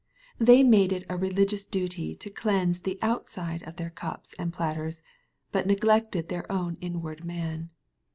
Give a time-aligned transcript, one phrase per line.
[0.39, 5.03] They made it a religious duty to cleanse the "outride" of their cups and platters,
[5.51, 7.69] but neglected their o wn inw ard man.